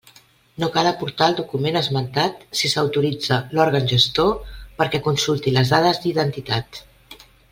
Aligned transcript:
No 0.61 0.67
cal 0.75 0.87
aportar 0.91 1.25
el 1.31 1.35
document 1.39 1.77
esmentat 1.81 2.39
si 2.61 2.71
s'autoritza 2.71 3.37
l'òrgan 3.57 3.85
gestor 3.93 4.33
perquè 4.81 5.03
consulti 5.09 5.55
les 5.59 5.75
dades 5.77 6.01
d'identitat. 6.07 6.83